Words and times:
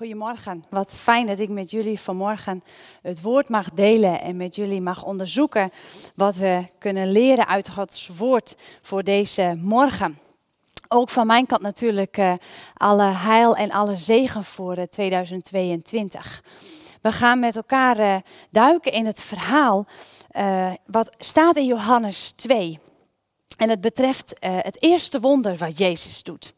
Goedemorgen. 0.00 0.64
Wat 0.70 0.94
fijn 0.94 1.26
dat 1.26 1.38
ik 1.38 1.48
met 1.48 1.70
jullie 1.70 2.00
vanmorgen 2.00 2.64
het 3.02 3.22
woord 3.22 3.48
mag 3.48 3.70
delen 3.70 4.20
en 4.20 4.36
met 4.36 4.54
jullie 4.54 4.80
mag 4.80 5.04
onderzoeken 5.04 5.72
wat 6.14 6.36
we 6.36 6.64
kunnen 6.78 7.12
leren 7.12 7.46
uit 7.46 7.70
Gods 7.70 8.08
woord 8.16 8.56
voor 8.82 9.02
deze 9.02 9.58
morgen. 9.62 10.18
Ook 10.88 11.08
van 11.08 11.26
mijn 11.26 11.46
kant 11.46 11.62
natuurlijk 11.62 12.16
uh, 12.16 12.32
alle 12.76 13.02
heil 13.02 13.56
en 13.56 13.70
alle 13.70 13.96
zegen 13.96 14.44
voor 14.44 14.78
uh, 14.78 14.84
2022. 14.84 16.42
We 17.00 17.12
gaan 17.12 17.38
met 17.38 17.56
elkaar 17.56 17.98
uh, 17.98 18.16
duiken 18.50 18.92
in 18.92 19.06
het 19.06 19.20
verhaal 19.20 19.86
wat 20.86 21.10
staat 21.18 21.56
in 21.56 21.66
Johannes 21.66 22.30
2. 22.30 22.78
En 23.60 23.68
het 23.68 23.80
betreft 23.80 24.34
uh, 24.40 24.58
het 24.60 24.82
eerste 24.82 25.20
wonder 25.20 25.56
wat 25.56 25.78
Jezus 25.78 26.22
doet. 26.22 26.54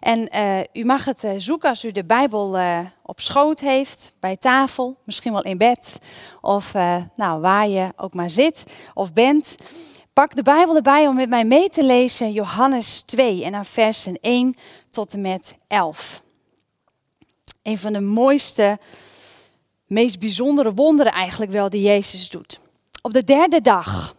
En 0.00 0.36
uh, 0.36 0.60
u 0.72 0.84
mag 0.84 1.04
het 1.04 1.24
uh, 1.24 1.30
zoeken 1.36 1.68
als 1.68 1.84
u 1.84 1.90
de 1.90 2.04
Bijbel 2.04 2.58
op 3.02 3.20
schoot 3.20 3.60
heeft, 3.60 4.14
bij 4.20 4.36
tafel, 4.36 4.96
misschien 5.04 5.32
wel 5.32 5.42
in 5.42 5.58
bed, 5.58 5.98
of 6.40 6.72
nou, 7.14 7.40
waar 7.40 7.68
je 7.68 7.92
ook 7.96 8.14
maar 8.14 8.30
zit 8.30 8.64
of 8.94 9.12
bent. 9.12 9.56
Pak 10.12 10.36
de 10.36 10.42
Bijbel 10.42 10.76
erbij 10.76 11.06
om 11.06 11.14
met 11.14 11.28
mij 11.28 11.44
mee 11.44 11.68
te 11.68 11.84
lezen, 11.84 12.32
Johannes 12.32 13.02
2 13.02 13.44
en 13.44 13.52
dan 13.52 13.64
versen 13.64 14.18
1 14.20 14.54
tot 14.90 15.12
en 15.12 15.20
met 15.20 15.56
11. 15.68 16.22
Een 17.62 17.78
van 17.78 17.92
de 17.92 18.00
mooiste, 18.00 18.78
meest 19.86 20.18
bijzondere 20.18 20.72
wonderen 20.72 21.12
eigenlijk 21.12 21.52
wel 21.52 21.70
die 21.70 21.82
Jezus 21.82 22.28
doet. 22.28 22.60
Op 23.02 23.12
de 23.12 23.24
derde 23.24 23.60
dag 23.60 24.15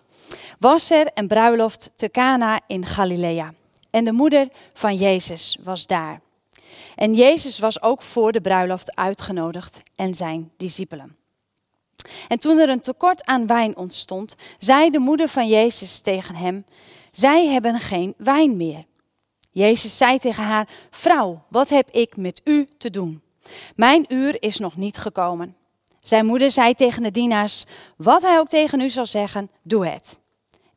was 0.59 0.91
er 0.91 1.11
een 1.13 1.27
bruiloft 1.27 1.91
te 1.95 2.09
Cana 2.09 2.59
in 2.67 2.85
Galilea. 2.85 3.53
En 3.89 4.05
de 4.05 4.11
moeder 4.11 4.47
van 4.73 4.95
Jezus 4.95 5.57
was 5.63 5.87
daar. 5.87 6.21
En 6.95 7.13
Jezus 7.13 7.59
was 7.59 7.81
ook 7.81 8.01
voor 8.01 8.31
de 8.31 8.41
bruiloft 8.41 8.95
uitgenodigd 8.95 9.81
en 9.95 10.13
zijn 10.13 10.51
discipelen. 10.57 11.17
En 12.27 12.39
toen 12.39 12.57
er 12.57 12.69
een 12.69 12.81
tekort 12.81 13.25
aan 13.25 13.47
wijn 13.47 13.77
ontstond, 13.77 14.35
zei 14.57 14.89
de 14.89 14.99
moeder 14.99 15.27
van 15.27 15.47
Jezus 15.47 15.99
tegen 15.99 16.35
hem: 16.35 16.65
Zij 17.11 17.47
hebben 17.47 17.79
geen 17.79 18.13
wijn 18.17 18.57
meer. 18.57 18.85
Jezus 19.51 19.97
zei 19.97 20.17
tegen 20.17 20.43
haar: 20.43 20.67
Vrouw, 20.89 21.43
wat 21.49 21.69
heb 21.69 21.89
ik 21.89 22.17
met 22.17 22.41
u 22.43 22.67
te 22.77 22.89
doen? 22.89 23.21
Mijn 23.75 24.05
uur 24.07 24.41
is 24.41 24.57
nog 24.57 24.75
niet 24.75 24.97
gekomen. 24.97 25.55
Zijn 25.99 26.25
moeder 26.25 26.51
zei 26.51 26.73
tegen 26.73 27.03
de 27.03 27.11
dienaars: 27.11 27.65
Wat 27.97 28.21
hij 28.21 28.39
ook 28.39 28.47
tegen 28.47 28.79
u 28.79 28.89
zal 28.89 29.05
zeggen, 29.05 29.51
doe 29.63 29.87
het. 29.87 30.19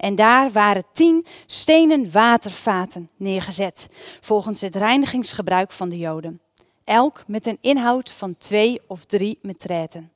En 0.00 0.14
daar 0.14 0.50
waren 0.50 0.84
tien 0.92 1.26
stenen 1.46 2.12
watervaten 2.12 3.10
neergezet, 3.16 3.88
volgens 4.20 4.60
het 4.60 4.74
reinigingsgebruik 4.74 5.72
van 5.72 5.88
de 5.88 5.98
Joden. 5.98 6.40
Elk 6.84 7.22
met 7.26 7.46
een 7.46 7.58
inhoud 7.60 8.10
van 8.10 8.36
twee 8.38 8.80
of 8.86 9.04
drie 9.04 9.38
metreten. 9.42 10.12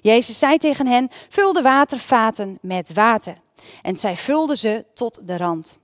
Jezus 0.00 0.38
zei 0.38 0.58
tegen 0.58 0.86
hen: 0.86 1.10
Vul 1.28 1.52
de 1.52 1.62
watervaten 1.62 2.58
met 2.62 2.92
water. 2.92 3.34
En 3.82 3.96
zij 3.96 4.16
vulden 4.16 4.58
ze 4.58 4.84
tot 4.94 5.20
de 5.26 5.36
rand. 5.36 5.78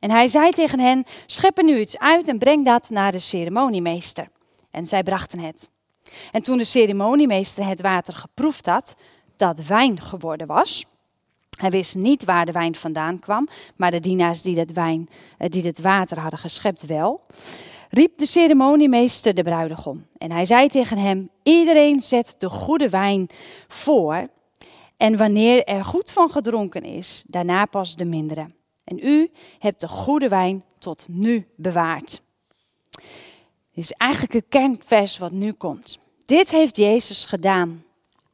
En 0.00 0.10
hij 0.10 0.28
zei 0.28 0.50
tegen 0.50 0.80
hen: 0.80 1.04
Schep 1.26 1.58
er 1.58 1.64
nu 1.64 1.78
iets 1.78 1.98
uit 1.98 2.28
en 2.28 2.38
breng 2.38 2.64
dat 2.64 2.90
naar 2.90 3.12
de 3.12 3.18
ceremoniemeester. 3.18 4.28
En 4.70 4.86
zij 4.86 5.02
brachten 5.02 5.38
het. 5.38 5.70
En 6.30 6.42
toen 6.42 6.58
de 6.58 6.64
ceremoniemeester 6.64 7.66
het 7.66 7.80
water 7.80 8.14
geproefd 8.14 8.66
had, 8.66 8.94
dat 9.36 9.62
wijn 9.62 10.00
geworden 10.00 10.46
was, 10.46 10.86
hij 11.62 11.70
wist 11.70 11.94
niet 11.94 12.24
waar 12.24 12.46
de 12.46 12.52
wijn 12.52 12.74
vandaan 12.74 13.18
kwam, 13.18 13.48
maar 13.76 13.90
de 13.90 14.00
dienaars 14.00 14.42
die 14.42 14.58
het, 14.58 14.72
wijn, 14.72 15.08
eh, 15.38 15.48
die 15.48 15.62
het 15.62 15.80
water 15.80 16.18
hadden 16.18 16.38
geschept 16.38 16.86
wel. 16.86 17.20
Riep 17.90 18.18
de 18.18 18.26
ceremoniemeester 18.26 19.34
de 19.34 19.42
bruidegom. 19.42 20.06
En 20.18 20.30
hij 20.30 20.44
zei 20.44 20.68
tegen 20.68 20.98
hem: 20.98 21.30
Iedereen 21.42 22.00
zet 22.00 22.34
de 22.38 22.48
goede 22.48 22.88
wijn 22.88 23.26
voor. 23.68 24.26
En 24.96 25.16
wanneer 25.16 25.64
er 25.64 25.84
goed 25.84 26.10
van 26.10 26.30
gedronken 26.30 26.82
is, 26.82 27.24
daarna 27.26 27.64
pas 27.64 27.96
de 27.96 28.04
mindere. 28.04 28.50
En 28.84 28.98
u 29.02 29.30
hebt 29.58 29.80
de 29.80 29.88
goede 29.88 30.28
wijn 30.28 30.64
tot 30.78 31.06
nu 31.10 31.46
bewaard. 31.56 32.22
Dit 33.74 33.84
is 33.84 33.92
eigenlijk 33.92 34.32
het 34.32 34.44
kernvers 34.48 35.18
wat 35.18 35.32
nu 35.32 35.52
komt. 35.52 35.98
Dit 36.24 36.50
heeft 36.50 36.76
Jezus 36.76 37.24
gedaan 37.24 37.84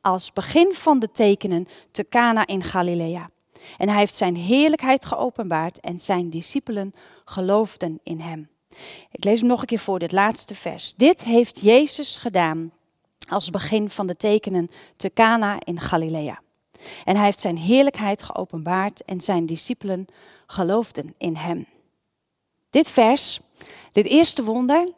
als 0.01 0.33
begin 0.33 0.75
van 0.75 0.99
de 0.99 1.11
tekenen 1.11 1.67
te 1.91 2.07
Cana 2.09 2.47
in 2.47 2.63
Galilea. 2.63 3.31
En 3.79 3.89
hij 3.89 3.99
heeft 3.99 4.15
zijn 4.15 4.37
heerlijkheid 4.37 5.05
geopenbaard 5.05 5.81
en 5.81 5.99
zijn 5.99 6.31
discipelen 6.31 6.93
geloofden 7.25 8.01
in 8.03 8.21
hem. 8.21 8.49
Ik 9.11 9.25
lees 9.25 9.39
hem 9.39 9.49
nog 9.49 9.61
een 9.61 9.67
keer 9.67 9.79
voor, 9.79 9.99
dit 9.99 10.13
laatste 10.13 10.55
vers. 10.55 10.95
Dit 10.97 11.25
heeft 11.25 11.61
Jezus 11.61 12.19
gedaan 12.19 12.73
als 13.29 13.51
begin 13.51 13.91
van 13.91 14.07
de 14.07 14.17
tekenen 14.17 14.71
te 14.97 15.13
Cana 15.13 15.59
in 15.65 15.81
Galilea. 15.81 16.41
En 17.05 17.17
hij 17.17 17.25
heeft 17.25 17.41
zijn 17.41 17.57
heerlijkheid 17.57 18.23
geopenbaard 18.23 19.05
en 19.05 19.21
zijn 19.21 19.47
discipelen 19.47 20.07
geloofden 20.47 21.15
in 21.19 21.37
hem. 21.37 21.67
Dit 22.71 22.91
vers, 22.91 23.41
dit 23.93 24.07
eerste 24.07 24.45
wonder, 24.45 24.89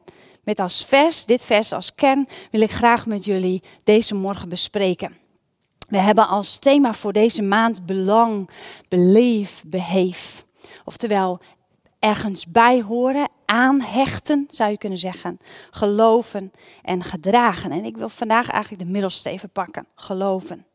met 0.50 0.60
als 0.60 0.84
vers, 0.84 1.24
dit 1.24 1.44
vers 1.44 1.72
als 1.72 1.94
kern, 1.94 2.28
wil 2.50 2.60
ik 2.60 2.70
graag 2.70 3.06
met 3.06 3.24
jullie 3.24 3.62
deze 3.84 4.14
morgen 4.14 4.48
bespreken. 4.48 5.16
We 5.88 5.98
hebben 5.98 6.28
als 6.28 6.58
thema 6.58 6.92
voor 6.92 7.12
deze 7.12 7.42
maand 7.42 7.86
belang, 7.86 8.50
beleef, 8.88 9.62
beheef. 9.66 10.46
Oftewel, 10.84 11.40
ergens 11.98 12.46
bij 12.46 12.82
horen, 12.82 13.28
aanhechten, 13.44 14.46
zou 14.48 14.70
je 14.70 14.78
kunnen 14.78 14.98
zeggen. 14.98 15.38
Geloven 15.70 16.52
en 16.82 17.04
gedragen. 17.04 17.70
En 17.70 17.84
ik 17.84 17.96
wil 17.96 18.08
vandaag 18.08 18.48
eigenlijk 18.48 18.82
de 18.82 18.90
middelste 18.90 19.30
even 19.30 19.50
pakken. 19.50 19.86
Geloven. 19.94 20.66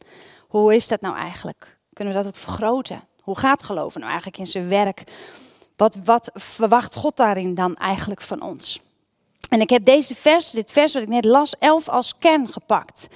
Hoe 0.48 0.76
is 0.76 0.88
dat 0.88 1.02
nou 1.02 1.16
eigenlijk? 1.16 1.78
Kunnen 1.94 2.14
we 2.14 2.20
dat 2.20 2.28
ook 2.28 2.40
vergroten? 2.40 3.04
Hoe 3.22 3.38
gaat 3.38 3.64
geloven 3.64 4.00
nou 4.00 4.12
eigenlijk 4.12 4.40
in 4.40 4.48
zijn 4.48 4.68
werk? 4.68 5.04
Wat, 5.76 5.98
wat 6.04 6.30
verwacht 6.34 6.96
God 6.96 7.18
daarin 7.18 7.56
dan 7.56 7.76
eigenlijk 7.76 8.22
van 8.22 8.42
ons? 8.42 8.84
En 9.50 9.62
ik 9.62 9.70
heb 9.70 9.86
deze 9.86 10.16
vers, 10.16 10.52
dit 10.52 10.72
vers 10.72 10.94
wat 10.94 11.02
ik 11.02 11.10
net 11.10 11.26
las, 11.26 11.56
elf 11.60 11.90
als 11.90 12.18
kern 12.18 12.48
gepakt. 12.48 13.08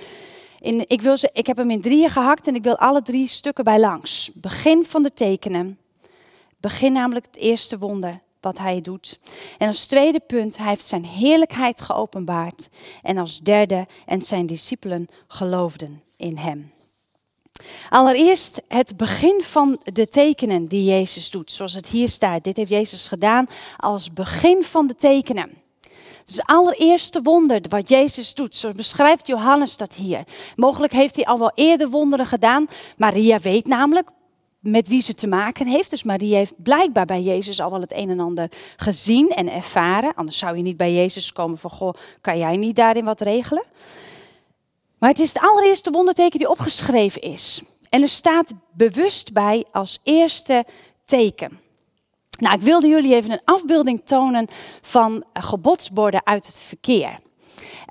In, 0.59 0.83
ik, 0.87 1.01
wil 1.01 1.17
ze, 1.17 1.29
ik 1.33 1.47
heb 1.47 1.57
hem 1.57 1.71
in 1.71 1.81
drieën 1.81 2.09
gehakt 2.09 2.47
en 2.47 2.55
ik 2.55 2.63
wil 2.63 2.77
alle 2.77 3.01
drie 3.01 3.27
stukken 3.27 3.63
bij 3.63 3.79
langs. 3.79 4.31
Begin 4.33 4.85
van 4.85 5.03
de 5.03 5.13
tekenen. 5.13 5.79
Begin 6.57 6.91
namelijk 6.91 7.25
het 7.25 7.35
eerste 7.35 7.77
wonder 7.77 8.19
wat 8.41 8.57
hij 8.57 8.81
doet. 8.81 9.19
En 9.57 9.67
als 9.67 9.85
tweede 9.85 10.19
punt, 10.19 10.57
hij 10.57 10.67
heeft 10.67 10.85
zijn 10.85 11.05
heerlijkheid 11.05 11.81
geopenbaard. 11.81 12.69
En 13.01 13.17
als 13.17 13.39
derde, 13.39 13.87
en 14.05 14.21
zijn 14.21 14.45
discipelen 14.45 15.07
geloofden 15.27 16.03
in 16.17 16.37
hem. 16.37 16.71
Allereerst 17.89 18.61
het 18.67 18.97
begin 18.97 19.41
van 19.41 19.79
de 19.83 20.07
tekenen 20.07 20.65
die 20.65 20.83
Jezus 20.83 21.29
doet, 21.29 21.51
zoals 21.51 21.73
het 21.73 21.87
hier 21.87 22.09
staat. 22.09 22.43
Dit 22.43 22.57
heeft 22.57 22.69
Jezus 22.69 23.07
gedaan 23.07 23.47
als 23.77 24.13
begin 24.13 24.63
van 24.63 24.87
de 24.87 24.95
tekenen. 24.95 25.51
Het 26.29 26.37
het 26.37 26.47
allereerste 26.47 27.21
wonder 27.21 27.61
wat 27.69 27.89
Jezus 27.89 28.33
doet. 28.33 28.55
Zo 28.55 28.71
beschrijft 28.71 29.27
Johannes 29.27 29.77
dat 29.77 29.95
hier. 29.95 30.23
Mogelijk 30.55 30.93
heeft 30.93 31.15
hij 31.15 31.25
al 31.25 31.39
wel 31.39 31.51
eerder 31.55 31.89
wonderen 31.89 32.25
gedaan. 32.25 32.67
Maria 32.97 33.39
weet 33.39 33.67
namelijk 33.67 34.09
met 34.59 34.87
wie 34.87 35.01
ze 35.01 35.13
te 35.13 35.27
maken 35.27 35.67
heeft. 35.67 35.89
Dus 35.89 36.03
Maria 36.03 36.37
heeft 36.37 36.63
blijkbaar 36.63 37.05
bij 37.05 37.21
Jezus 37.21 37.59
al 37.59 37.71
wel 37.71 37.81
het 37.81 37.93
een 37.93 38.09
en 38.09 38.19
ander 38.19 38.51
gezien 38.75 39.29
en 39.29 39.51
ervaren. 39.51 40.13
Anders 40.15 40.37
zou 40.37 40.57
je 40.57 40.61
niet 40.61 40.77
bij 40.77 40.93
Jezus 40.93 41.31
komen 41.31 41.57
van, 41.57 41.69
goh, 41.69 41.93
kan 42.21 42.37
jij 42.37 42.57
niet 42.57 42.75
daarin 42.75 43.05
wat 43.05 43.21
regelen? 43.21 43.63
Maar 44.97 45.09
het 45.09 45.19
is 45.19 45.33
het 45.33 45.43
allereerste 45.43 45.91
wonderteken 45.91 46.39
die 46.39 46.49
opgeschreven 46.49 47.21
is. 47.21 47.63
En 47.89 48.01
er 48.01 48.07
staat 48.07 48.53
bewust 48.71 49.33
bij 49.33 49.65
als 49.71 49.99
eerste 50.03 50.65
teken. 51.05 51.68
Nou, 52.39 52.55
ik 52.55 52.61
wilde 52.61 52.87
jullie 52.87 53.15
even 53.15 53.31
een 53.31 53.41
afbeelding 53.43 54.01
tonen 54.05 54.47
van 54.81 55.23
gebodsborden 55.33 56.25
uit 56.25 56.45
het 56.45 56.61
verkeer. 56.61 57.19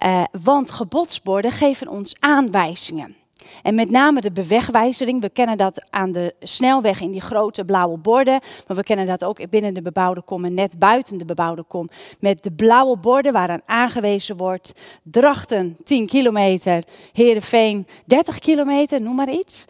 Uh, 0.04 0.22
want 0.42 0.70
gebodsborden 0.70 1.52
geven 1.52 1.88
ons 1.88 2.16
aanwijzingen. 2.18 3.16
En 3.62 3.74
met 3.74 3.90
name 3.90 4.20
de 4.20 4.32
bewegwijzering, 4.32 5.20
we 5.20 5.30
kennen 5.30 5.56
dat 5.56 5.86
aan 5.90 6.12
de 6.12 6.34
snelweg 6.40 7.00
in 7.00 7.10
die 7.10 7.20
grote 7.20 7.64
blauwe 7.64 7.98
borden, 7.98 8.40
maar 8.66 8.76
we 8.76 8.82
kennen 8.82 9.06
dat 9.06 9.24
ook 9.24 9.50
binnen 9.50 9.74
de 9.74 9.82
bebouwde 9.82 10.22
kom 10.22 10.44
en 10.44 10.54
net 10.54 10.78
buiten 10.78 11.18
de 11.18 11.24
bebouwde 11.24 11.62
kom. 11.62 11.88
Met 12.20 12.42
de 12.42 12.52
blauwe 12.52 12.96
borden 12.96 13.32
waaraan 13.32 13.62
aangewezen 13.66 14.36
wordt, 14.36 14.72
Drachten 15.02 15.76
10 15.84 16.06
kilometer, 16.06 16.84
Heerenveen 17.12 17.86
30 18.04 18.38
kilometer, 18.38 19.00
noem 19.00 19.14
maar 19.14 19.30
iets. 19.30 19.64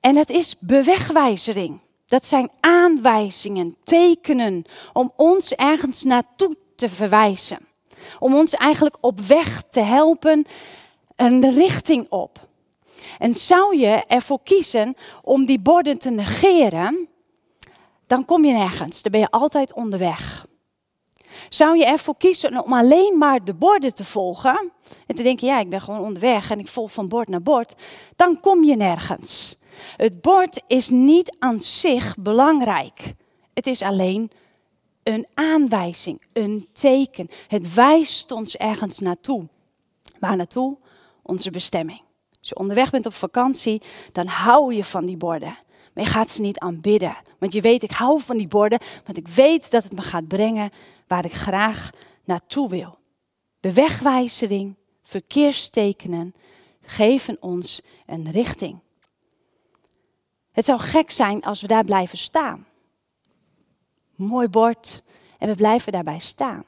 En 0.00 0.14
dat 0.14 0.30
is 0.30 0.56
bewegwijzering. 0.58 1.80
Dat 2.12 2.26
zijn 2.26 2.50
aanwijzingen, 2.60 3.76
tekenen 3.84 4.64
om 4.92 5.12
ons 5.16 5.52
ergens 5.52 6.02
naartoe 6.02 6.56
te 6.76 6.88
verwijzen. 6.88 7.58
Om 8.18 8.34
ons 8.34 8.54
eigenlijk 8.54 8.96
op 9.00 9.20
weg 9.20 9.62
te 9.70 9.80
helpen 9.80 10.44
een 11.16 11.54
richting 11.54 12.06
op. 12.10 12.48
En 13.18 13.34
zou 13.34 13.76
je 13.76 14.04
ervoor 14.06 14.38
kiezen 14.42 14.94
om 15.22 15.46
die 15.46 15.58
borden 15.58 15.98
te 15.98 16.10
negeren, 16.10 17.08
dan 18.06 18.24
kom 18.24 18.44
je 18.44 18.52
nergens. 18.52 19.02
Dan 19.02 19.12
ben 19.12 19.20
je 19.20 19.30
altijd 19.30 19.72
onderweg. 19.72 20.46
Zou 21.48 21.76
je 21.76 21.84
ervoor 21.84 22.16
kiezen 22.16 22.64
om 22.64 22.72
alleen 22.72 23.18
maar 23.18 23.44
de 23.44 23.54
borden 23.54 23.94
te 23.94 24.04
volgen 24.04 24.72
en 25.06 25.16
te 25.16 25.22
denken, 25.22 25.46
ja, 25.46 25.58
ik 25.58 25.68
ben 25.68 25.80
gewoon 25.80 26.00
onderweg 26.00 26.50
en 26.50 26.58
ik 26.58 26.68
volg 26.68 26.92
van 26.92 27.08
bord 27.08 27.28
naar 27.28 27.42
bord, 27.42 27.74
dan 28.16 28.40
kom 28.40 28.64
je 28.64 28.76
nergens. 28.76 29.60
Het 29.96 30.20
bord 30.20 30.62
is 30.66 30.88
niet 30.88 31.36
aan 31.38 31.60
zich 31.60 32.16
belangrijk. 32.16 33.14
Het 33.54 33.66
is 33.66 33.82
alleen 33.82 34.30
een 35.02 35.26
aanwijzing, 35.34 36.22
een 36.32 36.68
teken. 36.72 37.28
Het 37.48 37.74
wijst 37.74 38.30
ons 38.30 38.56
ergens 38.56 38.98
naartoe. 38.98 39.48
Waar 40.18 40.36
naartoe? 40.36 40.78
Onze 41.22 41.50
bestemming. 41.50 42.00
Als 42.38 42.48
je 42.48 42.56
onderweg 42.56 42.90
bent 42.90 43.06
op 43.06 43.14
vakantie, 43.14 43.82
dan 44.12 44.26
hou 44.26 44.74
je 44.74 44.84
van 44.84 45.06
die 45.06 45.16
borden. 45.16 45.58
Maar 45.94 46.04
je 46.04 46.10
gaat 46.10 46.30
ze 46.30 46.40
niet 46.40 46.58
aanbidden. 46.58 47.16
Want 47.38 47.52
je 47.52 47.60
weet, 47.60 47.82
ik 47.82 47.90
hou 47.90 48.20
van 48.20 48.36
die 48.36 48.48
borden, 48.48 48.78
want 49.04 49.18
ik 49.18 49.28
weet 49.28 49.70
dat 49.70 49.82
het 49.82 49.92
me 49.92 50.02
gaat 50.02 50.28
brengen 50.28 50.70
waar 51.06 51.24
ik 51.24 51.32
graag 51.32 51.90
naartoe 52.24 52.68
wil. 52.68 52.98
De 53.60 53.72
wegwijzering, 53.72 54.76
verkeerstekenen 55.02 56.34
geven 56.80 57.36
ons 57.40 57.80
een 58.06 58.30
richting. 58.30 58.78
Het 60.52 60.64
zou 60.64 60.80
gek 60.80 61.10
zijn 61.10 61.42
als 61.42 61.60
we 61.60 61.66
daar 61.66 61.84
blijven 61.84 62.18
staan. 62.18 62.66
Mooi 64.16 64.48
bord 64.48 65.02
en 65.38 65.48
we 65.48 65.54
blijven 65.54 65.92
daarbij 65.92 66.18
staan. 66.18 66.64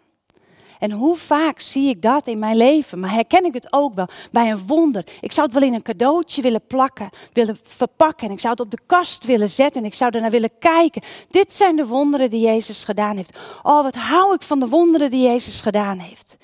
En 0.78 0.90
hoe 0.90 1.16
vaak 1.16 1.60
zie 1.60 1.88
ik 1.88 2.02
dat 2.02 2.26
in 2.26 2.38
mijn 2.38 2.56
leven? 2.56 3.00
Maar 3.00 3.12
herken 3.12 3.44
ik 3.44 3.54
het 3.54 3.72
ook 3.72 3.94
wel 3.94 4.08
bij 4.30 4.50
een 4.50 4.66
wonder. 4.66 5.06
Ik 5.20 5.32
zou 5.32 5.46
het 5.46 5.58
wel 5.58 5.68
in 5.68 5.74
een 5.74 5.82
cadeautje 5.82 6.42
willen 6.42 6.66
plakken, 6.66 7.08
willen 7.32 7.58
verpakken. 7.62 8.26
En 8.26 8.32
ik 8.32 8.40
zou 8.40 8.52
het 8.52 8.62
op 8.62 8.70
de 8.70 8.78
kast 8.86 9.24
willen 9.24 9.50
zetten 9.50 9.80
en 9.80 9.86
ik 9.86 9.94
zou 9.94 10.10
ernaar 10.10 10.30
willen 10.30 10.58
kijken. 10.58 11.02
Dit 11.30 11.52
zijn 11.52 11.76
de 11.76 11.86
wonderen 11.86 12.30
die 12.30 12.40
Jezus 12.40 12.84
gedaan 12.84 13.16
heeft. 13.16 13.38
Oh, 13.62 13.82
wat 13.82 13.94
hou 13.94 14.34
ik 14.34 14.42
van 14.42 14.60
de 14.60 14.68
wonderen 14.68 15.10
die 15.10 15.22
Jezus 15.22 15.60
gedaan 15.60 15.98
heeft. 15.98 16.36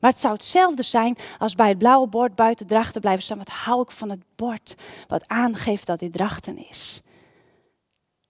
Maar 0.00 0.10
het 0.10 0.20
zou 0.20 0.32
hetzelfde 0.32 0.82
zijn 0.82 1.16
als 1.38 1.54
bij 1.54 1.68
het 1.68 1.78
blauwe 1.78 2.06
bord 2.06 2.34
buiten 2.34 2.66
drachten 2.66 3.00
blijven 3.00 3.22
staan. 3.22 3.38
Wat 3.38 3.48
hou 3.48 3.82
ik 3.82 3.90
van 3.90 4.10
het 4.10 4.22
bord 4.36 4.74
wat 5.06 5.28
aangeeft 5.28 5.86
dat 5.86 5.98
dit 5.98 6.12
drachten 6.12 6.68
is. 6.68 7.02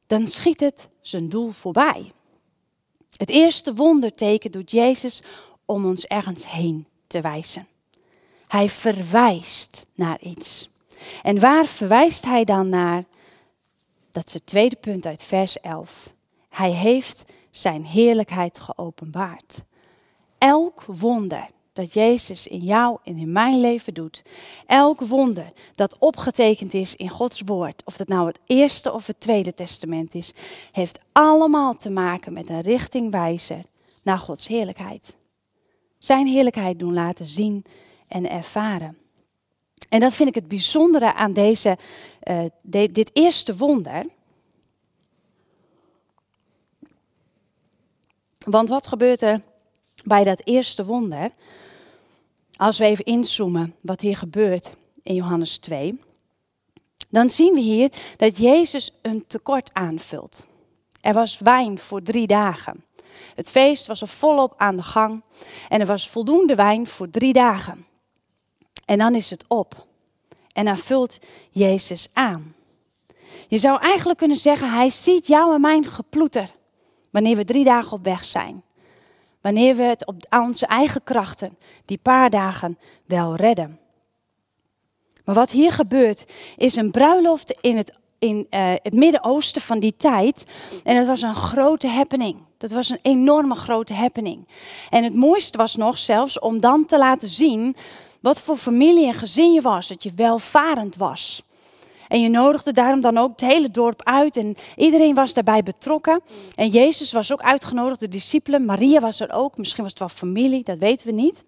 Dan 0.06 0.26
schiet 0.26 0.60
het 0.60 0.88
zijn 1.00 1.28
doel 1.28 1.50
voorbij. 1.50 2.10
Het 3.16 3.28
eerste 3.28 3.74
wonderteken 3.74 4.50
doet 4.50 4.70
Jezus 4.70 5.22
om 5.64 5.86
ons 5.86 6.04
ergens 6.04 6.50
heen 6.50 6.86
te 7.06 7.20
wijzen. 7.20 7.66
Hij 8.48 8.68
verwijst 8.68 9.86
naar 9.94 10.20
iets. 10.20 10.68
En 11.22 11.40
waar 11.40 11.66
verwijst 11.66 12.24
hij 12.24 12.44
dan 12.44 12.68
naar? 12.68 13.04
Dat 14.10 14.26
is 14.26 14.32
het 14.32 14.46
tweede 14.46 14.76
punt 14.76 15.06
uit 15.06 15.22
vers 15.22 15.60
11. 15.60 16.14
Hij 16.48 16.70
heeft 16.70 17.24
zijn 17.50 17.84
heerlijkheid 17.84 18.60
geopenbaard. 18.60 19.62
Elk 20.38 20.82
wonder 20.82 21.46
dat 21.78 21.92
Jezus 21.92 22.46
in 22.46 22.58
jou 22.58 22.98
en 23.04 23.16
in 23.16 23.32
mijn 23.32 23.60
leven 23.60 23.94
doet. 23.94 24.22
Elk 24.66 25.00
wonder 25.00 25.52
dat 25.74 25.98
opgetekend 25.98 26.74
is 26.74 26.94
in 26.94 27.08
Gods 27.08 27.42
woord, 27.44 27.82
of 27.84 27.96
dat 27.96 28.08
nou 28.08 28.26
het 28.26 28.38
eerste 28.46 28.92
of 28.92 29.06
het 29.06 29.20
tweede 29.20 29.54
testament 29.54 30.14
is, 30.14 30.32
heeft 30.72 31.00
allemaal 31.12 31.74
te 31.74 31.90
maken 31.90 32.32
met 32.32 32.48
een 32.48 32.60
richtingwijzer 32.60 33.62
naar 34.02 34.18
Gods 34.18 34.46
heerlijkheid. 34.46 35.16
Zijn 35.98 36.26
heerlijkheid 36.26 36.78
doen 36.78 36.92
laten 36.92 37.26
zien 37.26 37.64
en 38.08 38.30
ervaren. 38.30 38.98
En 39.88 40.00
dat 40.00 40.14
vind 40.14 40.28
ik 40.28 40.34
het 40.34 40.48
bijzondere 40.48 41.14
aan 41.14 41.32
deze, 41.32 41.78
uh, 42.22 42.44
dit 42.92 43.10
eerste 43.12 43.56
wonder. 43.56 44.06
Want 48.38 48.68
wat 48.68 48.86
gebeurt 48.86 49.22
er 49.22 49.40
bij 50.04 50.24
dat 50.24 50.40
eerste 50.44 50.84
wonder? 50.84 51.30
Als 52.58 52.78
we 52.78 52.84
even 52.84 53.04
inzoomen 53.04 53.74
wat 53.80 54.00
hier 54.00 54.16
gebeurt 54.16 54.72
in 55.02 55.14
Johannes 55.14 55.58
2, 55.58 56.00
dan 57.08 57.30
zien 57.30 57.54
we 57.54 57.60
hier 57.60 57.92
dat 58.16 58.38
Jezus 58.38 58.90
een 59.02 59.26
tekort 59.26 59.74
aanvult. 59.74 60.48
Er 61.00 61.12
was 61.12 61.38
wijn 61.38 61.78
voor 61.78 62.02
drie 62.02 62.26
dagen. 62.26 62.84
Het 63.34 63.50
feest 63.50 63.86
was 63.86 64.00
er 64.00 64.08
volop 64.08 64.54
aan 64.56 64.76
de 64.76 64.82
gang 64.82 65.22
en 65.68 65.80
er 65.80 65.86
was 65.86 66.08
voldoende 66.08 66.54
wijn 66.54 66.86
voor 66.86 67.10
drie 67.10 67.32
dagen. 67.32 67.86
En 68.84 68.98
dan 68.98 69.14
is 69.14 69.30
het 69.30 69.44
op. 69.48 69.86
En 70.52 70.64
dan 70.64 70.76
vult 70.76 71.18
Jezus 71.50 72.08
aan. 72.12 72.54
Je 73.48 73.58
zou 73.58 73.80
eigenlijk 73.80 74.18
kunnen 74.18 74.36
zeggen, 74.36 74.70
hij 74.70 74.90
ziet 74.90 75.26
jou 75.26 75.54
en 75.54 75.60
mijn 75.60 75.86
geploeter 75.86 76.54
wanneer 77.10 77.36
we 77.36 77.44
drie 77.44 77.64
dagen 77.64 77.92
op 77.92 78.04
weg 78.04 78.24
zijn. 78.24 78.62
Wanneer 79.48 79.76
we 79.76 79.82
het 79.82 80.06
op 80.06 80.26
onze 80.30 80.66
eigen 80.66 81.04
krachten 81.04 81.58
die 81.84 81.98
paar 82.02 82.30
dagen 82.30 82.78
wel 83.06 83.36
redden. 83.36 83.78
Maar 85.24 85.34
wat 85.34 85.50
hier 85.50 85.72
gebeurt 85.72 86.24
is 86.56 86.76
een 86.76 86.90
bruiloft 86.90 87.58
in 87.60 87.76
het, 87.76 87.98
in, 88.18 88.46
uh, 88.50 88.72
het 88.82 88.92
Midden-Oosten 88.92 89.62
van 89.62 89.78
die 89.78 89.94
tijd. 89.96 90.44
En 90.84 90.96
dat 90.96 91.06
was 91.06 91.22
een 91.22 91.34
grote 91.34 91.88
happening. 91.88 92.36
Dat 92.58 92.70
was 92.70 92.88
een 92.88 92.98
enorme 93.02 93.54
grote 93.54 93.94
happening. 93.94 94.48
En 94.90 95.04
het 95.04 95.14
mooiste 95.14 95.58
was 95.58 95.76
nog 95.76 95.98
zelfs 95.98 96.38
om 96.38 96.60
dan 96.60 96.86
te 96.86 96.98
laten 96.98 97.28
zien 97.28 97.76
wat 98.20 98.42
voor 98.42 98.56
familie 98.56 99.06
en 99.06 99.14
gezin 99.14 99.52
je 99.52 99.60
was. 99.60 99.88
Dat 99.88 100.02
je 100.02 100.12
welvarend 100.16 100.96
was. 100.96 101.47
En 102.08 102.20
je 102.20 102.28
nodigde 102.28 102.72
daarom 102.72 103.00
dan 103.00 103.18
ook 103.18 103.30
het 103.30 103.40
hele 103.40 103.70
dorp 103.70 104.02
uit 104.02 104.36
en 104.36 104.56
iedereen 104.76 105.14
was 105.14 105.34
daarbij 105.34 105.62
betrokken. 105.62 106.20
En 106.54 106.68
Jezus 106.68 107.12
was 107.12 107.32
ook 107.32 107.42
uitgenodigd, 107.42 108.00
de 108.00 108.08
discipelen. 108.08 108.64
Maria 108.64 109.00
was 109.00 109.20
er 109.20 109.32
ook, 109.32 109.58
misschien 109.58 109.82
was 109.82 109.90
het 109.90 110.00
wel 110.00 110.08
familie, 110.08 110.64
dat 110.64 110.78
weten 110.78 111.06
we 111.06 111.12
niet. 111.12 111.44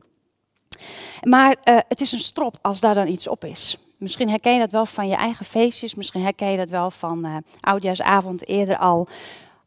Maar 1.23 1.57
uh, 1.65 1.79
het 1.89 2.01
is 2.01 2.13
een 2.13 2.19
strop 2.19 2.59
als 2.63 2.81
daar 2.81 2.95
dan 2.95 3.09
iets 3.09 3.29
op 3.29 3.45
is. 3.45 3.79
Misschien 3.99 4.29
herken 4.29 4.53
je 4.53 4.59
dat 4.59 4.73
wel 4.73 4.87
van 4.87 5.09
je 5.09 5.15
eigen 5.15 5.45
feestjes, 5.45 5.95
misschien 5.95 6.23
herken 6.23 6.51
je 6.51 6.57
dat 6.57 6.69
wel 6.69 6.91
van 6.91 7.27
uh, 7.27 7.37
oudjaarsavond 7.61 8.49
eerder 8.49 8.79
al. 8.79 9.09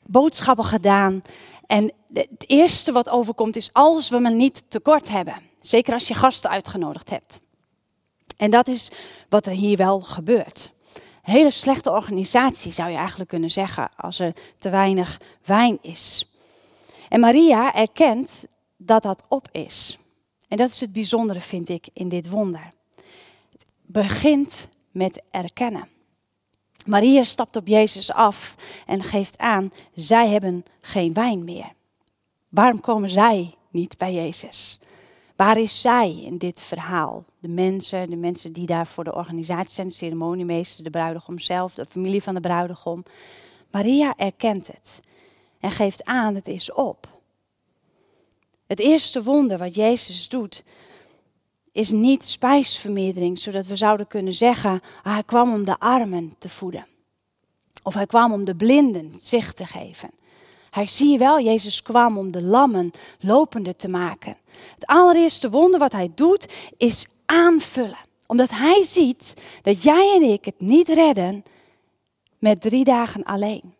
Boodschappen 0.05 0.65
gedaan. 0.65 1.21
En 1.65 1.91
het 2.13 2.43
eerste 2.47 2.91
wat 2.91 3.09
overkomt 3.09 3.55
is 3.55 3.69
als 3.73 4.09
we 4.09 4.19
maar 4.19 4.33
niet 4.33 4.63
tekort 4.67 5.09
hebben. 5.09 5.35
Zeker 5.59 5.93
als 5.93 6.07
je 6.07 6.13
gasten 6.13 6.49
uitgenodigd 6.49 7.09
hebt. 7.09 7.41
En 8.37 8.51
dat 8.51 8.67
is 8.67 8.91
wat 9.29 9.45
er 9.45 9.51
hier 9.51 9.77
wel 9.77 10.01
gebeurt 10.01 10.72
hele 11.31 11.51
slechte 11.51 11.91
organisatie, 11.91 12.71
zou 12.71 12.89
je 12.89 12.97
eigenlijk 12.97 13.29
kunnen 13.29 13.51
zeggen, 13.51 13.89
als 13.95 14.19
er 14.19 14.33
te 14.57 14.69
weinig 14.69 15.21
wijn 15.43 15.77
is. 15.81 16.31
En 17.09 17.19
Maria 17.19 17.73
erkent 17.73 18.45
dat 18.77 19.03
dat 19.03 19.23
op 19.27 19.47
is. 19.51 19.97
En 20.47 20.57
dat 20.57 20.69
is 20.69 20.81
het 20.81 20.91
bijzondere, 20.91 21.41
vind 21.41 21.69
ik, 21.69 21.87
in 21.93 22.09
dit 22.09 22.29
wonder. 22.29 22.69
Het 23.51 23.65
begint 23.81 24.67
met 24.91 25.21
erkennen. 25.31 25.87
Maria 26.85 27.23
stapt 27.23 27.55
op 27.55 27.67
Jezus 27.67 28.11
af 28.11 28.55
en 28.85 29.03
geeft 29.03 29.37
aan, 29.37 29.71
zij 29.93 30.29
hebben 30.29 30.65
geen 30.81 31.13
wijn 31.13 31.43
meer. 31.43 31.71
Waarom 32.49 32.81
komen 32.81 33.09
zij 33.09 33.53
niet 33.69 33.97
bij 33.97 34.13
Jezus? 34.13 34.79
Waar 35.35 35.57
is 35.57 35.81
zij 35.81 36.21
in 36.23 36.37
dit 36.37 36.59
verhaal? 36.59 37.23
De 37.43 37.49
mensen, 37.49 38.07
de 38.07 38.15
mensen 38.15 38.53
die 38.53 38.65
daar 38.65 38.87
voor 38.87 39.03
de 39.03 39.15
organisatie 39.15 39.73
zijn, 39.73 39.87
de 39.87 39.93
ceremoniemeester, 39.93 40.83
de 40.83 40.89
bruidegom 40.89 41.39
zelf, 41.39 41.73
de 41.73 41.85
familie 41.85 42.23
van 42.23 42.33
de 42.33 42.39
bruidegom. 42.39 43.03
Maria 43.71 44.13
erkent 44.17 44.67
het 44.67 45.01
en 45.59 45.71
geeft 45.71 46.03
aan, 46.03 46.35
het 46.35 46.47
is 46.47 46.71
op. 46.71 47.07
Het 48.67 48.79
eerste 48.79 49.23
wonder 49.23 49.57
wat 49.57 49.75
Jezus 49.75 50.27
doet, 50.27 50.63
is 51.71 51.91
niet 51.91 52.25
spijsvermeerdering, 52.25 53.37
zodat 53.37 53.65
we 53.65 53.75
zouden 53.75 54.07
kunnen 54.07 54.33
zeggen, 54.33 54.81
ah, 55.03 55.13
hij 55.13 55.23
kwam 55.23 55.53
om 55.53 55.65
de 55.65 55.79
armen 55.79 56.35
te 56.37 56.49
voeden. 56.49 56.87
Of 57.81 57.93
hij 57.93 58.05
kwam 58.05 58.33
om 58.33 58.43
de 58.43 58.55
blinden 58.55 59.13
zicht 59.17 59.55
te 59.55 59.65
geven. 59.65 60.09
Hij 60.69 60.85
zie 60.85 61.11
je 61.11 61.17
wel, 61.17 61.39
Jezus 61.39 61.81
kwam 61.81 62.17
om 62.17 62.31
de 62.31 62.41
lammen 62.41 62.91
lopende 63.19 63.75
te 63.75 63.87
maken. 63.87 64.37
Het 64.73 64.85
allereerste 64.85 65.49
wonder 65.49 65.79
wat 65.79 65.91
hij 65.91 66.11
doet 66.15 66.53
is 66.77 67.07
aanvullen. 67.25 67.97
Omdat 68.27 68.49
hij 68.49 68.83
ziet 68.83 69.33
dat 69.61 69.83
jij 69.83 70.15
en 70.15 70.21
ik 70.21 70.45
het 70.45 70.59
niet 70.59 70.89
redden 70.89 71.43
met 72.39 72.61
drie 72.61 72.83
dagen 72.83 73.23
alleen. 73.23 73.73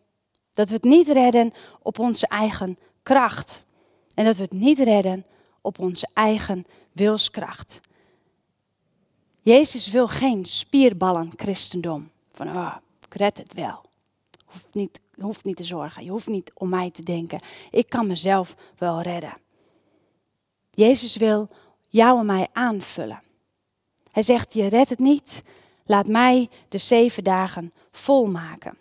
Dat 0.52 0.68
we 0.68 0.74
het 0.74 0.84
niet 0.84 1.08
redden 1.08 1.52
op 1.82 1.98
onze 1.98 2.26
eigen 2.26 2.78
kracht. 3.02 3.64
En 4.14 4.24
dat 4.24 4.36
we 4.36 4.42
het 4.42 4.52
niet 4.52 4.78
redden 4.78 5.26
op 5.60 5.78
onze 5.78 6.08
eigen 6.14 6.66
wilskracht. 6.92 7.80
Jezus 9.40 9.90
wil 9.90 10.08
geen 10.08 10.44
spierballen 10.44 11.32
christendom. 11.36 12.10
Van, 12.32 12.48
oh, 12.48 12.76
ik 13.06 13.14
red 13.14 13.38
het 13.38 13.54
wel. 13.54 13.82
Hoeft 14.44 14.66
niet, 14.72 15.00
hoeft 15.20 15.44
niet 15.44 15.56
te 15.56 15.64
zorgen. 15.64 16.04
Je 16.04 16.10
hoeft 16.10 16.26
niet 16.26 16.50
om 16.54 16.68
mij 16.68 16.90
te 16.90 17.02
denken. 17.02 17.40
Ik 17.70 17.88
kan 17.88 18.06
mezelf 18.06 18.56
wel 18.78 19.00
redden. 19.00 19.36
Jezus 20.70 21.16
wil 21.16 21.48
jou 21.88 22.18
en 22.18 22.26
mij 22.26 22.48
aanvullen. 22.52 23.22
Hij 24.14 24.22
zegt, 24.22 24.52
je 24.52 24.66
redt 24.66 24.88
het 24.88 24.98
niet, 24.98 25.42
laat 25.84 26.06
mij 26.06 26.48
de 26.68 26.78
zeven 26.78 27.24
dagen 27.24 27.72
volmaken. 27.90 28.78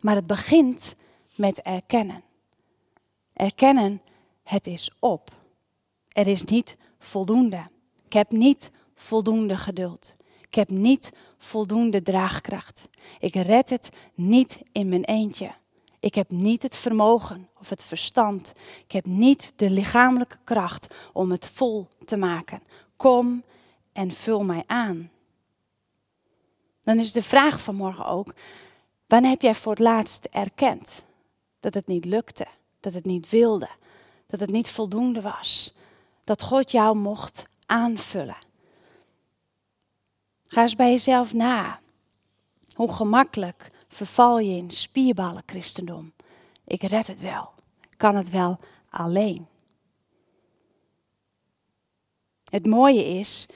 Maar 0.00 0.14
het 0.14 0.26
begint 0.26 0.94
met 1.34 1.58
erkennen. 1.60 2.22
Erkennen 3.32 4.00
het 4.42 4.66
is 4.66 4.90
op. 4.98 5.30
Er 6.08 6.26
is 6.26 6.44
niet 6.44 6.76
voldoende. 6.98 7.66
Ik 8.04 8.12
heb 8.12 8.30
niet 8.30 8.70
voldoende 8.94 9.56
geduld. 9.56 10.14
Ik 10.40 10.54
heb 10.54 10.68
niet 10.68 11.12
voldoende 11.38 12.02
draagkracht. 12.02 12.88
Ik 13.18 13.34
red 13.34 13.70
het 13.70 13.88
niet 14.14 14.58
in 14.72 14.88
mijn 14.88 15.04
eentje. 15.04 15.54
Ik 16.00 16.14
heb 16.14 16.30
niet 16.30 16.62
het 16.62 16.76
vermogen 16.76 17.48
of 17.60 17.68
het 17.68 17.82
verstand. 17.82 18.52
Ik 18.84 18.92
heb 18.92 19.06
niet 19.06 19.52
de 19.56 19.70
lichamelijke 19.70 20.38
kracht 20.44 20.94
om 21.12 21.30
het 21.30 21.46
vol 21.46 21.88
te 22.04 22.16
maken. 22.16 22.62
Kom 22.96 23.42
en 23.94 24.10
vul 24.12 24.44
mij 24.44 24.64
aan. 24.66 25.10
Dan 26.82 26.98
is 26.98 27.12
de 27.12 27.22
vraag 27.22 27.60
vanmorgen 27.60 28.06
ook: 28.06 28.34
wanneer 29.06 29.30
heb 29.30 29.42
jij 29.42 29.54
voor 29.54 29.72
het 29.72 29.80
laatst 29.80 30.24
erkend 30.24 31.04
dat 31.60 31.74
het 31.74 31.86
niet 31.86 32.04
lukte, 32.04 32.46
dat 32.80 32.94
het 32.94 33.04
niet 33.04 33.30
wilde, 33.30 33.68
dat 34.26 34.40
het 34.40 34.50
niet 34.50 34.68
voldoende 34.68 35.20
was, 35.20 35.74
dat 36.24 36.42
God 36.42 36.70
jou 36.70 36.96
mocht 36.96 37.46
aanvullen? 37.66 38.36
Ga 40.46 40.62
eens 40.62 40.74
bij 40.74 40.90
jezelf 40.90 41.32
na. 41.32 41.80
Hoe 42.74 42.92
gemakkelijk 42.92 43.70
verval 43.88 44.38
je 44.38 44.56
in 44.56 44.70
spierballen 44.70 45.42
christendom? 45.46 46.12
Ik 46.64 46.82
red 46.82 47.06
het 47.06 47.20
wel. 47.20 47.52
Kan 47.96 48.16
het 48.16 48.30
wel 48.30 48.58
alleen. 48.90 49.46
Het 52.44 52.66
mooie 52.66 53.04
is, 53.04 53.46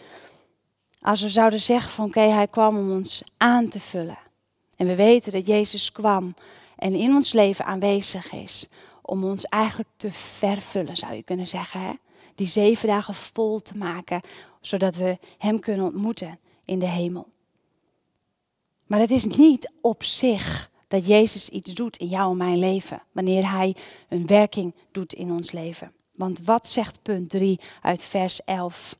als 1.08 1.22
we 1.22 1.28
zouden 1.28 1.60
zeggen 1.60 1.90
van 1.90 2.04
oké, 2.04 2.20
hij 2.20 2.46
kwam 2.46 2.78
om 2.78 2.90
ons 2.90 3.22
aan 3.36 3.68
te 3.68 3.80
vullen. 3.80 4.18
En 4.76 4.86
we 4.86 4.94
weten 4.94 5.32
dat 5.32 5.46
Jezus 5.46 5.92
kwam 5.92 6.34
en 6.76 6.94
in 6.94 7.14
ons 7.14 7.32
leven 7.32 7.64
aanwezig 7.64 8.32
is 8.32 8.68
om 9.02 9.24
ons 9.24 9.44
eigenlijk 9.44 9.88
te 9.96 10.12
vervullen, 10.12 10.96
zou 10.96 11.14
je 11.14 11.22
kunnen 11.22 11.46
zeggen. 11.46 11.80
Hè? 11.80 11.92
Die 12.34 12.46
zeven 12.46 12.88
dagen 12.88 13.14
vol 13.14 13.60
te 13.60 13.76
maken, 13.76 14.20
zodat 14.60 14.96
we 14.96 15.18
Hem 15.38 15.60
kunnen 15.60 15.86
ontmoeten 15.86 16.38
in 16.64 16.78
de 16.78 16.88
hemel. 16.88 17.28
Maar 18.86 19.00
het 19.00 19.10
is 19.10 19.24
niet 19.24 19.72
op 19.80 20.02
zich 20.02 20.70
dat 20.88 21.06
Jezus 21.06 21.48
iets 21.48 21.74
doet 21.74 21.96
in 21.96 22.08
jouw 22.08 22.30
en 22.30 22.36
mijn 22.36 22.58
leven, 22.58 23.02
wanneer 23.12 23.50
Hij 23.50 23.76
een 24.08 24.26
werking 24.26 24.74
doet 24.92 25.12
in 25.12 25.30
ons 25.30 25.52
leven. 25.52 25.92
Want 26.14 26.40
wat 26.44 26.66
zegt 26.66 27.02
punt 27.02 27.30
3 27.30 27.60
uit 27.82 28.02
vers 28.02 28.44
11? 28.44 28.96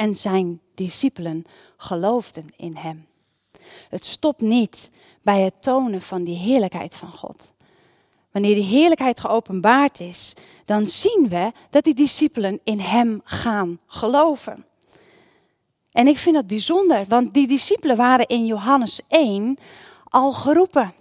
En 0.00 0.14
zijn 0.14 0.60
discipelen 0.74 1.44
geloofden 1.76 2.46
in 2.56 2.76
Hem. 2.76 3.06
Het 3.88 4.04
stopt 4.04 4.40
niet 4.40 4.90
bij 5.22 5.40
het 5.40 5.62
tonen 5.62 6.00
van 6.00 6.24
die 6.24 6.36
heerlijkheid 6.36 6.94
van 6.94 7.12
God. 7.12 7.52
Wanneer 8.30 8.54
die 8.54 8.64
heerlijkheid 8.64 9.20
geopenbaard 9.20 10.00
is, 10.00 10.34
dan 10.64 10.86
zien 10.86 11.26
we 11.28 11.52
dat 11.70 11.84
die 11.84 11.94
discipelen 11.94 12.60
in 12.64 12.78
Hem 12.78 13.20
gaan 13.24 13.78
geloven. 13.86 14.64
En 15.92 16.06
ik 16.06 16.16
vind 16.16 16.34
dat 16.34 16.46
bijzonder, 16.46 17.04
want 17.08 17.34
die 17.34 17.46
discipelen 17.46 17.96
waren 17.96 18.26
in 18.26 18.46
Johannes 18.46 19.00
1 19.08 19.58
al 20.04 20.32
geroepen. 20.32 20.94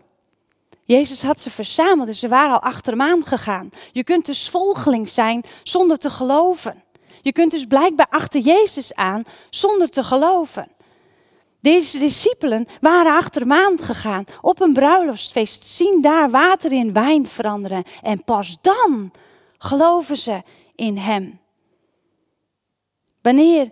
Jezus 0.84 1.24
had 1.24 1.41
ze 1.41 1.50
verzameld 1.50 2.08
en 2.08 2.15
ze 2.15 2.27
waren 2.27 2.53
al 2.53 2.62
achter 2.62 2.91
hem 2.91 3.01
aangegaan. 3.01 3.70
Je 3.91 4.03
kunt 4.03 4.25
dus 4.25 4.50
volgeling 4.50 5.10
zijn 5.10 5.44
zonder 5.63 5.98
te 5.98 6.10
geloven. 6.10 6.84
Je 7.21 7.31
kunt 7.31 7.51
dus 7.51 7.65
blijkbaar 7.65 8.07
achter 8.09 8.39
Jezus 8.39 8.93
aan 8.93 9.23
zonder 9.49 9.89
te 9.89 10.03
geloven. 10.03 10.71
Deze 11.61 11.99
discipelen 11.99 12.67
waren 12.81 13.15
achter 13.15 13.41
hem 13.41 13.53
aangegaan 13.53 14.25
op 14.41 14.61
een 14.61 14.73
bruiloftsfeest, 14.73 15.65
zien 15.65 16.01
daar 16.01 16.29
water 16.29 16.71
in 16.71 16.93
wijn 16.93 17.27
veranderen 17.27 17.83
en 18.01 18.23
pas 18.23 18.57
dan 18.61 19.11
geloven 19.57 20.17
ze 20.17 20.41
in 20.75 20.97
hem. 20.97 21.39
Wanneer 23.21 23.71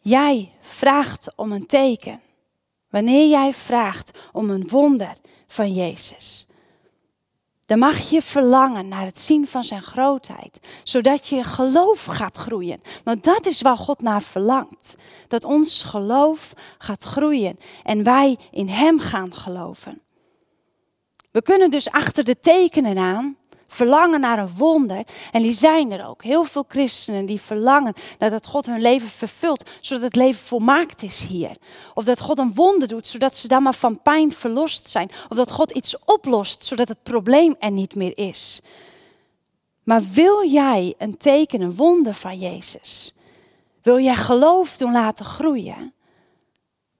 jij 0.00 0.52
vraagt 0.60 1.32
om 1.36 1.52
een 1.52 1.66
teken, 1.66 2.20
wanneer 2.90 3.28
jij 3.28 3.52
vraagt 3.52 4.18
om 4.32 4.50
een 4.50 4.68
wonder 4.68 5.12
van 5.46 5.72
Jezus, 5.72 6.46
dan 7.66 7.78
mag 7.78 7.98
je 7.98 8.22
verlangen 8.22 8.88
naar 8.88 9.04
het 9.04 9.20
zien 9.20 9.46
van 9.46 9.64
zijn 9.64 9.82
grootheid, 9.82 10.60
zodat 10.82 11.26
je 11.26 11.44
geloof 11.44 12.04
gaat 12.04 12.36
groeien. 12.36 12.80
Want 13.04 13.24
dat 13.24 13.46
is 13.46 13.62
waar 13.62 13.76
God 13.76 14.00
naar 14.00 14.22
verlangt. 14.22 14.96
Dat 15.28 15.44
ons 15.44 15.84
geloof 15.84 16.52
gaat 16.78 17.04
groeien 17.04 17.58
en 17.82 18.02
wij 18.02 18.38
in 18.50 18.68
Hem 18.68 19.00
gaan 19.00 19.34
geloven. 19.34 20.00
We 21.30 21.42
kunnen 21.42 21.70
dus 21.70 21.90
achter 21.90 22.24
de 22.24 22.38
tekenen 22.38 22.98
aan 22.98 23.36
verlangen 23.66 24.20
naar 24.20 24.38
een 24.38 24.56
wonder. 24.56 25.06
En 25.32 25.42
die 25.42 25.52
zijn 25.52 25.92
er 25.92 26.06
ook. 26.06 26.22
Heel 26.22 26.44
veel 26.44 26.64
christenen 26.68 27.26
die 27.26 27.40
verlangen 27.40 27.94
dat 28.18 28.46
God 28.46 28.66
hun 28.66 28.80
leven 28.80 29.08
vervult, 29.08 29.70
zodat 29.80 30.04
het 30.04 30.16
leven 30.16 30.46
volmaakt 30.46 31.02
is 31.02 31.26
hier. 31.26 31.56
Of 31.94 32.04
dat 32.04 32.20
God 32.20 32.38
een 32.38 32.54
wonder 32.54 32.88
doet, 32.88 33.06
zodat 33.06 33.34
ze 33.34 33.48
dan 33.48 33.62
maar 33.62 33.74
van 33.74 34.02
pijn 34.02 34.32
verlost 34.32 34.88
zijn. 34.88 35.10
Of 35.28 35.36
dat 35.36 35.50
God 35.50 35.70
iets 35.70 36.04
oplost, 36.04 36.64
zodat 36.64 36.88
het 36.88 37.02
probleem 37.02 37.56
er 37.58 37.70
niet 37.70 37.94
meer 37.94 38.18
is. 38.18 38.60
Maar 39.82 40.02
wil 40.12 40.48
jij 40.48 40.94
een 40.98 41.16
teken, 41.16 41.60
een 41.60 41.74
wonder 41.74 42.14
van 42.14 42.38
Jezus? 42.38 43.14
Wil 43.82 44.00
jij 44.00 44.16
geloof 44.16 44.76
doen 44.76 44.92
laten 44.92 45.24
groeien? 45.24 45.94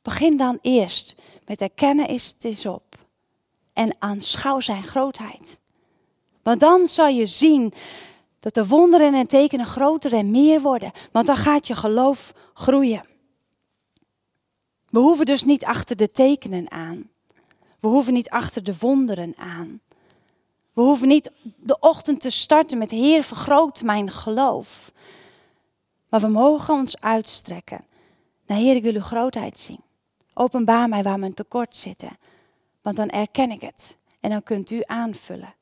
Begin 0.02 0.36
dan 0.36 0.58
eerst 0.62 1.14
met 1.46 1.60
erkennen 1.60 2.08
is 2.08 2.26
het 2.26 2.44
is 2.44 2.66
op. 2.66 2.98
En 3.72 3.96
aanschouw 3.98 4.60
zijn 4.60 4.82
grootheid. 4.82 5.60
Want 6.46 6.60
dan 6.60 6.86
zal 6.86 7.06
je 7.06 7.26
zien 7.26 7.72
dat 8.40 8.54
de 8.54 8.66
wonderen 8.66 9.14
en 9.14 9.26
tekenen 9.26 9.66
groter 9.66 10.12
en 10.12 10.30
meer 10.30 10.60
worden. 10.60 10.92
Want 11.12 11.26
dan 11.26 11.36
gaat 11.36 11.66
je 11.66 11.76
geloof 11.76 12.32
groeien. 12.54 13.08
We 14.88 14.98
hoeven 14.98 15.26
dus 15.26 15.44
niet 15.44 15.64
achter 15.64 15.96
de 15.96 16.10
tekenen 16.10 16.70
aan. 16.70 17.10
We 17.80 17.88
hoeven 17.88 18.12
niet 18.12 18.30
achter 18.30 18.62
de 18.62 18.74
wonderen 18.78 19.34
aan. 19.36 19.80
We 20.72 20.80
hoeven 20.80 21.08
niet 21.08 21.30
de 21.56 21.78
ochtend 21.80 22.20
te 22.20 22.30
starten 22.30 22.78
met 22.78 22.90
Heer, 22.90 23.22
vergroot 23.22 23.82
mijn 23.82 24.10
geloof. 24.10 24.92
Maar 26.08 26.20
we 26.20 26.28
mogen 26.28 26.74
ons 26.74 27.00
uitstrekken 27.00 27.84
naar 28.46 28.58
Heer, 28.58 28.76
ik 28.76 28.82
wil 28.82 28.94
uw 28.94 29.02
grootheid 29.02 29.58
zien. 29.58 29.80
Openbaar 30.34 30.88
mij 30.88 31.02
waar 31.02 31.18
mijn 31.18 31.34
tekort 31.34 31.76
zitten. 31.76 32.18
Want 32.82 32.96
dan 32.96 33.08
erken 33.08 33.50
ik 33.50 33.60
het. 33.60 33.96
En 34.20 34.30
dan 34.30 34.42
kunt 34.42 34.70
u 34.70 34.80
aanvullen. 34.84 35.55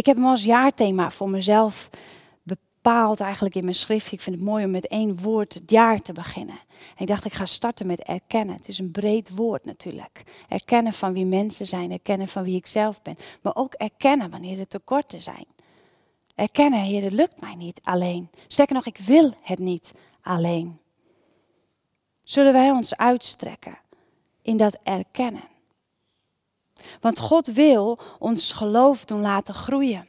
Ik 0.00 0.06
heb 0.06 0.16
hem 0.16 0.26
als 0.26 0.44
jaarthema 0.44 1.10
voor 1.10 1.30
mezelf 1.30 1.90
bepaald 2.42 3.20
eigenlijk 3.20 3.54
in 3.54 3.64
mijn 3.64 3.74
schriftje. 3.74 4.16
Ik 4.16 4.22
vind 4.22 4.36
het 4.36 4.44
mooi 4.44 4.64
om 4.64 4.70
met 4.70 4.86
één 4.88 5.20
woord 5.20 5.54
het 5.54 5.70
jaar 5.70 6.02
te 6.02 6.12
beginnen. 6.12 6.58
En 6.78 6.96
ik 6.96 7.06
dacht, 7.06 7.24
ik 7.24 7.32
ga 7.32 7.44
starten 7.44 7.86
met 7.86 8.02
erkennen. 8.02 8.56
Het 8.56 8.68
is 8.68 8.78
een 8.78 8.90
breed 8.90 9.34
woord 9.34 9.64
natuurlijk. 9.64 10.22
Erkennen 10.48 10.92
van 10.92 11.12
wie 11.12 11.26
mensen 11.26 11.66
zijn, 11.66 11.90
erkennen 11.90 12.28
van 12.28 12.42
wie 12.42 12.56
ik 12.56 12.66
zelf 12.66 13.02
ben. 13.02 13.16
Maar 13.42 13.54
ook 13.56 13.74
erkennen 13.74 14.30
wanneer 14.30 14.58
er 14.58 14.68
tekorten 14.68 15.20
zijn. 15.20 15.46
Erkennen, 16.34 16.80
Heer, 16.80 17.02
het 17.02 17.12
lukt 17.12 17.40
mij 17.40 17.54
niet 17.54 17.80
alleen. 17.82 18.30
Sterker 18.46 18.74
nog, 18.74 18.86
ik 18.86 18.98
wil 18.98 19.34
het 19.42 19.58
niet 19.58 19.92
alleen. 20.22 20.78
Zullen 22.22 22.52
wij 22.52 22.70
ons 22.70 22.96
uitstrekken 22.96 23.78
in 24.42 24.56
dat 24.56 24.78
erkennen? 24.82 25.49
Want 27.00 27.18
God 27.18 27.46
wil 27.46 27.98
ons 28.18 28.52
geloof 28.52 29.04
doen 29.04 29.20
laten 29.20 29.54
groeien. 29.54 30.08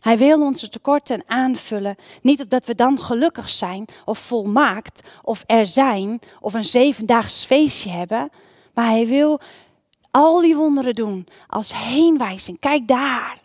Hij 0.00 0.18
wil 0.18 0.40
onze 0.40 0.68
tekorten 0.68 1.22
aanvullen. 1.26 1.96
Niet 2.22 2.42
omdat 2.42 2.66
we 2.66 2.74
dan 2.74 3.00
gelukkig 3.00 3.48
zijn 3.48 3.84
of 4.04 4.18
volmaakt 4.18 5.00
of 5.22 5.44
er 5.46 5.66
zijn 5.66 6.20
of 6.40 6.54
een 6.54 6.64
zevendaags 6.64 7.44
feestje 7.44 7.90
hebben. 7.90 8.30
Maar 8.74 8.86
hij 8.86 9.06
wil 9.06 9.40
al 10.10 10.40
die 10.40 10.56
wonderen 10.56 10.94
doen 10.94 11.26
als 11.46 11.72
heenwijzing. 11.74 12.58
Kijk 12.58 12.88
daar. 12.88 13.38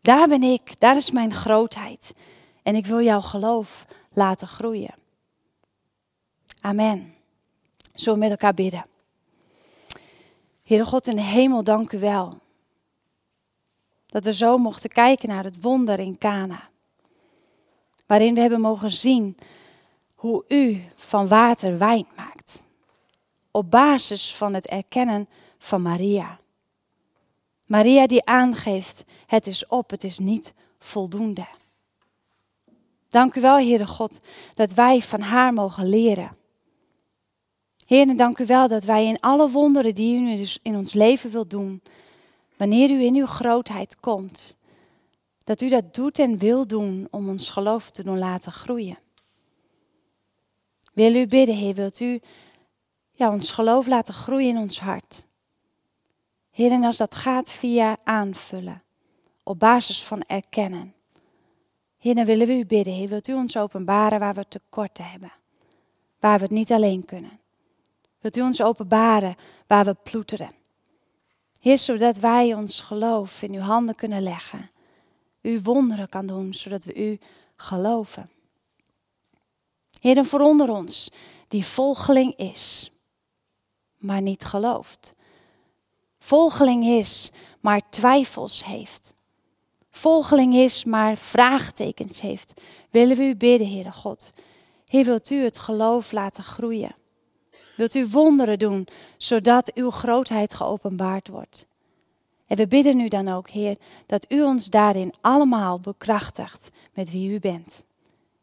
Daar 0.00 0.28
ben 0.28 0.42
ik. 0.42 0.80
Daar 0.80 0.96
is 0.96 1.10
mijn 1.10 1.34
grootheid. 1.34 2.14
En 2.62 2.74
ik 2.74 2.86
wil 2.86 3.00
jouw 3.00 3.20
geloof 3.20 3.86
laten 4.12 4.48
groeien. 4.48 4.94
Amen. 6.60 7.14
We 7.94 8.16
met 8.16 8.30
elkaar 8.30 8.54
bidden? 8.54 8.91
Heere 10.62 10.84
God 10.84 11.06
in 11.06 11.16
de 11.16 11.22
hemel, 11.22 11.64
dank 11.64 11.92
u 11.92 11.98
wel. 11.98 12.38
Dat 14.06 14.24
we 14.24 14.34
zo 14.34 14.58
mochten 14.58 14.90
kijken 14.90 15.28
naar 15.28 15.44
het 15.44 15.60
wonder 15.60 15.98
in 15.98 16.18
Cana. 16.18 16.68
Waarin 18.06 18.34
we 18.34 18.40
hebben 18.40 18.60
mogen 18.60 18.90
zien 18.90 19.36
hoe 20.14 20.44
u 20.48 20.82
van 20.94 21.28
water 21.28 21.78
wijn 21.78 22.06
maakt. 22.16 22.66
Op 23.50 23.70
basis 23.70 24.34
van 24.34 24.54
het 24.54 24.66
erkennen 24.66 25.28
van 25.58 25.82
Maria. 25.82 26.38
Maria 27.66 28.06
die 28.06 28.24
aangeeft, 28.24 29.04
het 29.26 29.46
is 29.46 29.66
op, 29.66 29.90
het 29.90 30.04
is 30.04 30.18
niet 30.18 30.54
voldoende. 30.78 31.46
Dank 33.08 33.34
u 33.34 33.40
wel, 33.40 33.56
Heere 33.56 33.86
God, 33.86 34.20
dat 34.54 34.72
wij 34.72 35.00
van 35.00 35.20
haar 35.20 35.52
mogen 35.52 35.88
leren. 35.88 36.36
Heer, 37.86 38.16
dank 38.16 38.38
u 38.38 38.46
wel 38.46 38.68
dat 38.68 38.84
wij 38.84 39.06
in 39.06 39.20
alle 39.20 39.50
wonderen 39.50 39.94
die 39.94 40.20
u 40.20 40.36
dus 40.36 40.58
in 40.62 40.76
ons 40.76 40.92
leven 40.92 41.30
wilt 41.30 41.50
doen, 41.50 41.82
wanneer 42.56 42.90
u 42.90 43.02
in 43.04 43.14
uw 43.14 43.26
grootheid 43.26 44.00
komt, 44.00 44.56
Dat 45.44 45.60
u 45.60 45.68
dat 45.68 45.94
doet 45.94 46.18
en 46.18 46.38
wil 46.38 46.66
doen 46.66 47.08
om 47.10 47.28
ons 47.28 47.50
geloof 47.50 47.90
te 47.90 48.02
doen 48.02 48.18
laten 48.18 48.52
groeien. 48.52 48.98
Wil 50.92 51.14
u 51.14 51.26
bidden, 51.26 51.56
Heer, 51.56 51.74
wilt 51.74 52.00
u 52.00 52.20
ja, 53.12 53.32
ons 53.32 53.50
geloof 53.52 53.86
laten 53.86 54.14
groeien 54.14 54.48
in 54.48 54.56
ons 54.56 54.80
hart. 54.80 55.26
Heer, 56.50 56.70
en 56.70 56.84
als 56.84 56.96
dat 56.96 57.14
gaat 57.14 57.50
via 57.50 57.96
aanvullen, 58.04 58.82
op 59.42 59.58
basis 59.58 60.04
van 60.04 60.22
erkennen. 60.26 60.94
Heer, 61.98 62.14
dan 62.14 62.24
willen 62.24 62.46
we 62.46 62.58
u 62.58 62.66
bidden, 62.66 62.94
Heer, 62.94 63.08
wilt 63.08 63.28
u 63.28 63.34
ons 63.34 63.56
openbaren 63.56 64.18
waar 64.18 64.34
we 64.34 64.48
tekorten 64.48 65.04
hebben, 65.04 65.32
waar 66.20 66.38
we 66.38 66.44
het 66.44 66.52
niet 66.52 66.72
alleen 66.72 67.04
kunnen. 67.04 67.41
Wilt 68.22 68.36
u 68.36 68.40
ons 68.40 68.62
openbaren 68.62 69.36
waar 69.66 69.84
we 69.84 69.94
ploeteren. 69.94 70.50
Heer, 71.60 71.78
zodat 71.78 72.16
wij 72.16 72.54
ons 72.54 72.80
geloof 72.80 73.42
in 73.42 73.54
uw 73.54 73.60
handen 73.60 73.94
kunnen 73.94 74.22
leggen. 74.22 74.70
U 75.40 75.60
wonderen 75.62 76.08
kan 76.08 76.26
doen, 76.26 76.54
zodat 76.54 76.84
we 76.84 76.94
u 76.94 77.18
geloven. 77.56 78.30
Heer, 80.00 80.16
en 80.16 80.24
veronder 80.24 80.70
ons 80.70 81.10
die 81.48 81.64
volgeling 81.64 82.36
is, 82.36 82.92
maar 83.98 84.22
niet 84.22 84.44
gelooft. 84.44 85.14
Volgeling 86.18 86.84
is, 86.84 87.32
maar 87.60 87.90
twijfels 87.90 88.64
heeft. 88.64 89.14
Volgeling 89.90 90.54
is, 90.54 90.84
maar 90.84 91.16
vraagtekens 91.16 92.20
heeft. 92.20 92.60
Willen 92.90 93.16
we 93.16 93.22
u 93.22 93.36
bidden, 93.36 93.68
Heere 93.68 93.92
God. 93.92 94.30
Heer, 94.86 95.04
wilt 95.04 95.30
u 95.30 95.44
het 95.44 95.58
geloof 95.58 96.12
laten 96.12 96.44
groeien? 96.44 96.94
Wilt 97.82 97.94
u 97.94 98.06
wonderen 98.06 98.58
doen, 98.58 98.86
zodat 99.16 99.74
uw 99.74 99.90
grootheid 99.90 100.54
geopenbaard 100.54 101.28
wordt? 101.28 101.66
En 102.46 102.56
we 102.56 102.66
bidden 102.66 103.00
u 103.00 103.08
dan 103.08 103.28
ook, 103.28 103.48
Heer, 103.48 103.76
dat 104.06 104.24
u 104.28 104.42
ons 104.42 104.66
daarin 104.66 105.12
allemaal 105.20 105.80
bekrachtigt 105.80 106.70
met 106.94 107.10
wie 107.10 107.30
u 107.30 107.38
bent. 107.38 107.84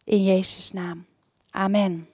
In 0.04 0.24
Jezus' 0.24 0.72
naam. 0.72 1.06
Amen. 1.50 2.08